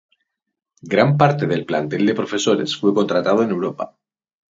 Gran 0.93 1.11
parte 1.19 1.45
del 1.51 1.63
plantel 1.63 2.07
de 2.07 2.15
profesores 2.15 2.75
fue 2.75 2.91
contratado 2.91 3.43
en 3.43 3.51
Europa. 3.51 3.93